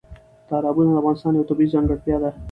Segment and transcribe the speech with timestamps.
[0.49, 2.29] تالابونه د افغانستان یوه طبیعي ځانګړتیا ده.